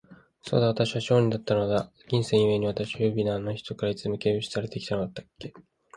[0.41, 1.91] そうだ、私は商人だったのだ。
[2.07, 5.53] 金銭ゆえに、私は優美なあの人から、いつも軽蔑されて来たのだっけ。